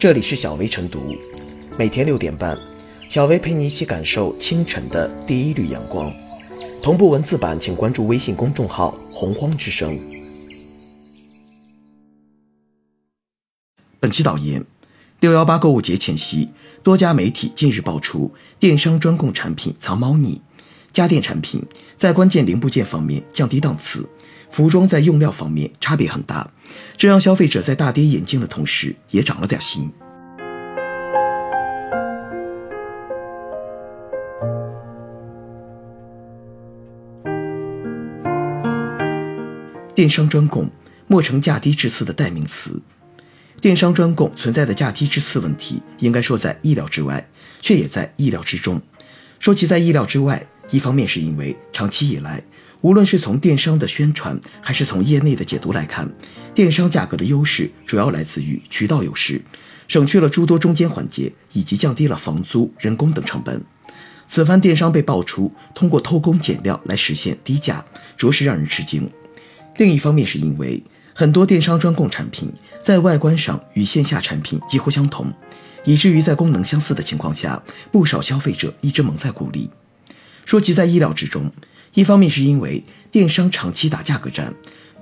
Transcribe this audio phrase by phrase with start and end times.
[0.00, 1.14] 这里是小薇晨读，
[1.78, 2.58] 每天六点半，
[3.10, 6.10] 小薇陪你一起感受清晨的第一缕阳光。
[6.82, 10.00] 同步文字版，请关注微信公众号“洪荒之声”。
[14.00, 14.64] 本期导言：
[15.20, 16.48] 六幺八购物节前夕，
[16.82, 20.40] 多家媒体近日爆出电商专供产品藏猫腻，
[20.90, 21.62] 家电产品
[21.98, 24.08] 在关键零部件方面降低档次。
[24.50, 26.50] 服装在用料方面差别很大，
[26.96, 29.90] 这让消费者在大跌眼镜的同时也长了点心。
[39.94, 40.70] 电商专供
[41.06, 42.80] 莫成价低质次的代名词。
[43.60, 47.28] 电商专供存在的价低质次问题，应该说在意料之外，
[47.60, 48.80] 却也在意料之中。
[49.38, 52.42] 说其在意料之外，一方面是因为长期以来。
[52.82, 56.10] 无论是从电商的宣传，还是从业内的解读来看，
[56.54, 59.42] 电商价格的优势主要来自于渠道优势，
[59.86, 63.62] 省去了诸多中间环节，以及降低了房租、人工等成本。
[64.26, 67.84] 此番电商被爆出通过偷工减料来实现低价，
[68.16, 69.10] 着实让人吃惊。
[69.76, 70.82] 另一方面，是因为
[71.14, 72.50] 很多电商专供产品
[72.82, 75.30] 在外观上与线下产品几乎相同，
[75.84, 79.68] 以至于在功能相似的情况下，不少消费者一直蒙在鼓里。
[80.44, 81.50] 说其在意料之中。
[81.94, 84.54] 一方面是因为电商长期打价格战，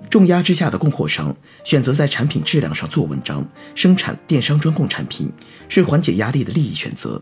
[0.09, 5.31] 重压之下的供货商选择在产品质量上做文章，生产电商专供产品
[5.69, 7.21] 是缓解压力的利益选择；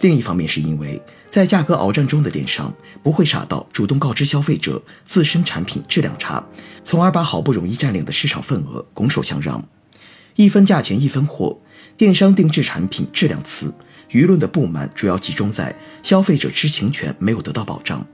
[0.00, 6.44] 另一方面是因为在价格鏖战中的电商不会傻到主动告知消费者自身产品质量差，
[6.84, 9.64] 从而把好不容易占领的市场份额拱手相让。
[10.34, 11.56] 一分价钱一分货，
[11.96, 13.72] 电商定制产品质量次，
[14.10, 18.06] 舆论的不满主要集中在消费者知情权没有得到保障。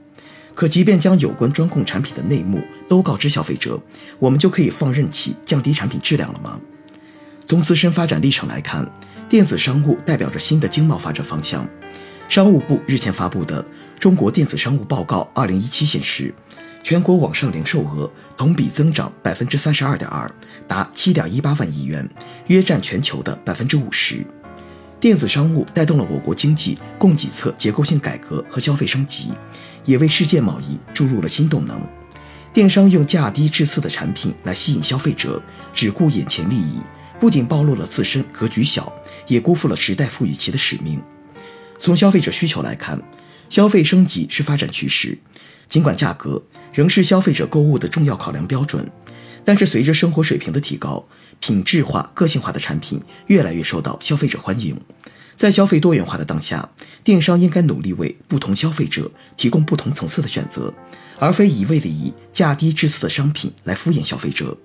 [0.54, 3.80] 可即便将有关专供产品的内幕都告知消费者，
[4.18, 6.60] 我们就可以放任其降低产品质量了吗？
[7.46, 8.90] 从自身发展历程来看，
[9.28, 11.68] 电子商务代表着新的经贸发展方向。
[12.28, 13.62] 商务部日前发布的
[13.98, 16.34] 《中国电子商务报告（二零一七）》显示，
[16.82, 20.30] 全国网上零售额同比增长百分之三十二点二，
[20.68, 22.08] 达七点一八万亿元，
[22.46, 24.26] 约占全球的百分之五十。
[25.02, 29.32] 电子商务带动了我国经济供给侧结构性改革和消费升级，
[29.84, 31.84] 也为世界贸易注入了新动能。
[32.52, 35.42] 电商用价低质次的产品来吸引消费者，
[35.74, 36.78] 只顾眼前利益，
[37.18, 38.92] 不仅暴露了自身格局小，
[39.26, 41.02] 也辜负了时代赋予其的使命。
[41.80, 43.02] 从消费者需求来看，
[43.48, 45.18] 消费升级是发展趋势。
[45.68, 46.40] 尽管价格
[46.72, 48.88] 仍是消费者购物的重要考量标准，
[49.44, 51.04] 但是随着生活水平的提高。
[51.40, 54.80] 品质化、个性化的产品越来越受到消费者欢迎。
[55.34, 56.70] 在消费多元化的当下，
[57.02, 60.72] 电商应该努力为不同消费者提供不同层次的选择，
[61.18, 64.56] 而非一味的以价低质次的商品来敷衍消费者。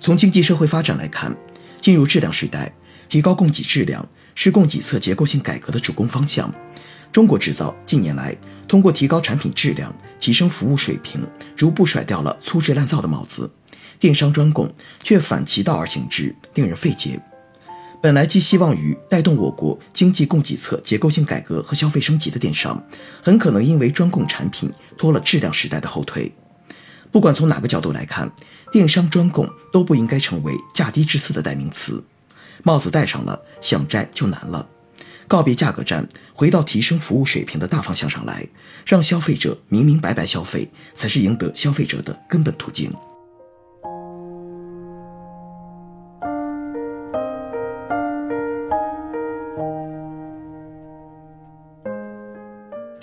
[0.00, 1.36] 从经济社会发展来看，
[1.80, 2.74] 进入质量时代，
[3.08, 6.52] 提高供给质量是供给侧结构性改革的主攻方向。
[7.12, 11.24] 中国制造近年来通过提高产品质量、提升服务水平，
[11.54, 13.48] 逐步甩掉了粗制滥造的帽子。
[14.04, 14.70] 电商专供
[15.02, 17.18] 却反其道而行之，令人费解。
[18.02, 22.86] 本来寄希望于带动我国经济供给侧结构性改革和消费升级的电商，
[23.22, 26.30] 很可能因为专供产品拖了质量时代的后腿。
[27.10, 28.30] 不管从哪个角度来看，
[28.70, 32.04] 电商专供都不应该成为价低质次的代名词。
[32.62, 34.68] 帽子戴上了，想摘就难了。
[35.26, 38.46] 告别价格战，回到提升服务水平的大方向上来，
[38.84, 42.92] 让消费者明明白白消费，才是赢得消费者的根本途径。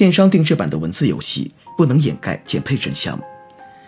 [0.02, 3.22] 电商定制版的文字游戏不能掩盖减配真相。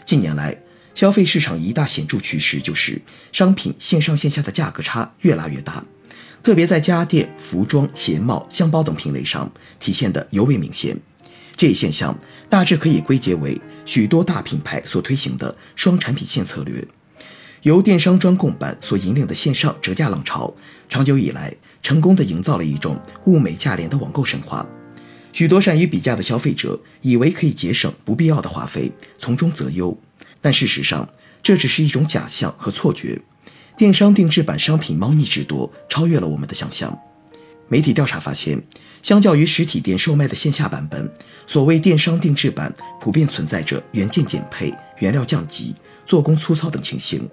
[0.05, 0.55] 近年来，
[0.93, 3.01] 消费市场一大显著趋势就是
[3.31, 5.83] 商品线上线下的价格差越拉越大，
[6.43, 10.95] 特别在家电、服装、鞋帽、箱包等品类上体现得尤为明显。
[11.57, 12.15] 这一现象
[12.47, 16.87] 大致可以归结为许多大品牌所推行的双产品线策略。
[17.63, 20.53] 由电商专供版所引领的线上折价浪潮，
[20.87, 21.51] 长久以来
[21.81, 24.63] 成功地营造了一种物美价廉的网购神话。
[25.33, 29.97] 许多善于比价的消费者以为可以节省不必要的花费，从中择优，
[30.39, 31.09] 但事实上
[31.41, 33.19] 这只是一种假象和错觉。
[33.75, 36.97] 电商定制版商品猫腻之多，超越了我们的想象。
[37.67, 38.61] 媒体调查发现，
[39.01, 41.11] 相较于实体店售卖的线下版本，
[41.47, 42.71] 所谓电商定制版
[43.01, 45.73] 普遍存在着原件减配、原料降级、
[46.05, 47.27] 做工粗糙等情形。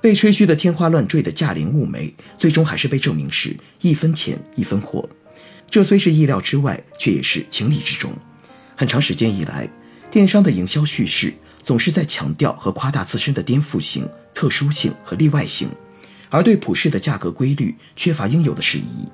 [0.00, 5.06] 被吹嘘的天花乱坠的价廉物美，最终还是被证明是一分钱一分货。
[5.74, 8.12] 这虽是意料之外，却也是情理之中。
[8.76, 9.68] 很长时间以来，
[10.08, 11.34] 电商的营销叙事
[11.64, 15.68] 总是在强调和夸大自身的颠覆性、特殊性和例外性，
[16.30, 19.08] 而对普世的价格规律缺乏应有的适宜。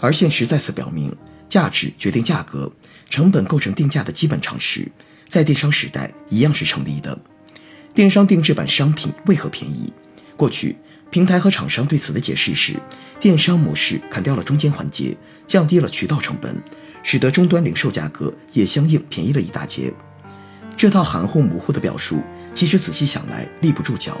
[0.00, 1.14] 而现实再次表明，
[1.46, 2.72] 价值决定价格，
[3.10, 4.90] 成本构成定价的基本常识，
[5.28, 7.20] 在电商时代一样是成立的。
[7.92, 9.92] 电商定制版商品为何便宜？
[10.38, 10.74] 过去
[11.12, 12.72] 平台和厂商对此的解释是，
[13.20, 15.14] 电商模式砍掉了中间环节，
[15.46, 16.56] 降低了渠道成本，
[17.02, 19.92] 使得终端零售价格也相应便宜了一大截。
[20.74, 22.22] 这套含糊模糊的表述，
[22.54, 24.16] 其实仔细想来立不住脚。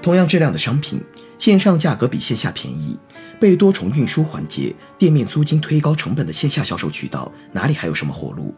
[0.00, 0.98] 同样质量的商品，
[1.38, 2.98] 线上价格比线下便宜，
[3.38, 8.54] 被多重运输环节、店面租金推高成本的线下销售渠道，哪里还有什么活路？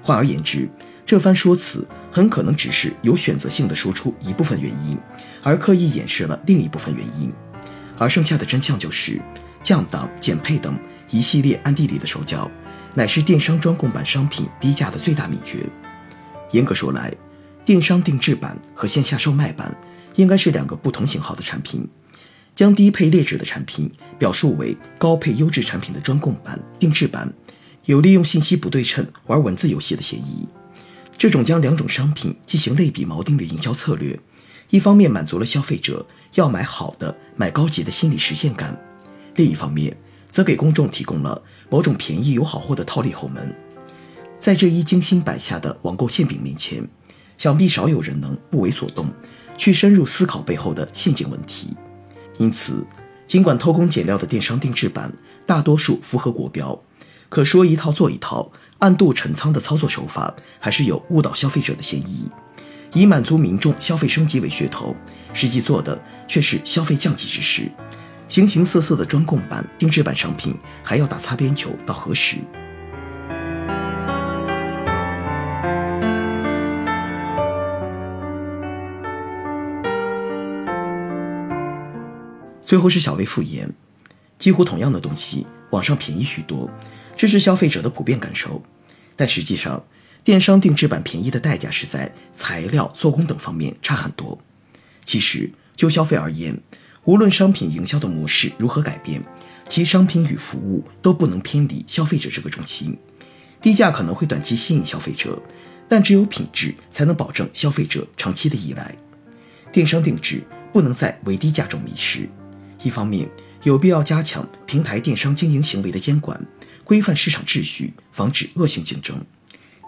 [0.00, 0.66] 换而言之，
[1.12, 4.96] 这番说辞很可能只是有选择性的说出一部分原因，
[5.42, 7.30] 而刻意掩饰了另一部分原因，
[7.98, 9.20] 而剩下的真相就是
[9.62, 10.74] 降档、减配等
[11.10, 12.50] 一系列暗地里的手脚，
[12.94, 15.68] 乃是电商专供版商品低价的最大秘诀。
[16.52, 17.14] 严格说来，
[17.62, 19.76] 电商定制版和线下售卖版。
[20.14, 21.86] 应该是两个不同型号的产品，
[22.54, 27.30] 将低配劣质的产品表述为高配优质产品的专供版、定制版，
[27.84, 30.48] 有利用信息不对称玩文字游戏的嫌疑。
[31.22, 34.18] 这种将两种商品进行类比锚定的营销策略，
[34.70, 36.04] 一方面满足了消费者
[36.34, 38.76] 要买好的、买高级的心理实现感，
[39.36, 39.96] 另一方面
[40.32, 41.40] 则给公众提供了
[41.70, 43.54] 某种便宜有好货的套利后门。
[44.40, 46.88] 在这一精心摆下的网购馅饼面前，
[47.38, 49.06] 想必少有人能不为所动。
[49.56, 51.68] 去深入思考背后的陷阱问题，
[52.38, 52.84] 因此，
[53.28, 55.12] 尽管偷工减料的电商定制版
[55.46, 56.82] 大多数符合国标，
[57.28, 58.50] 可说一套做一套、
[58.82, 62.28] 暗度陈仓的操作手法，还是有误导消费者的嫌疑。
[62.92, 64.96] 以满足民众消费升级为噱头，
[65.32, 65.96] 实际做的
[66.26, 67.70] 却是消费降级之事。
[68.26, 72.38] 形形色色的专供版、定制版商品，还要打擦边球，到何时？
[82.60, 83.72] 最后是小微复言，
[84.38, 86.68] 几乎同样的东西，网上便宜许多，
[87.22, 88.60] 这是消费者的普遍感受。
[89.14, 89.84] 但实际上，
[90.24, 94.36] 电商定制版便宜的代价是在材料、做工等方面差很多。
[95.04, 96.60] 其实就消费而言，
[97.04, 99.22] 无论商品营销的模式如何改变，
[99.68, 102.98] 其商品与服务都不能偏离消费者这个中心。
[103.60, 105.40] 低价可能会短期吸引消费者，
[105.88, 108.92] 但只有品质才能保证消费者长期的依赖。
[109.70, 110.42] 电商定制
[110.72, 112.28] 不能在为低价中迷失。
[112.82, 113.30] 一方面
[113.62, 116.44] 有必要加强平台电商经营行为的监管，
[116.84, 119.16] 规范市场秩序，防止恶性竞争；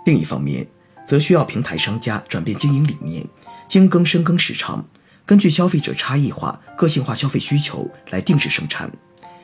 [0.07, 0.67] 另一方面，
[1.07, 3.27] 则需要平台商家转变经营理念，
[3.69, 4.87] 精耕深耕市场，
[5.27, 8.91] 根据消费者差异化、个性化消费需求来定制生产，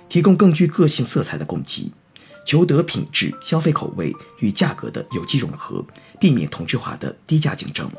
[0.09, 1.93] 提供更具个性色彩的供给，
[2.47, 5.85] 求得品质、消费口味与价格的有机融合，
[6.19, 7.91] 避免同质化的低价竞争。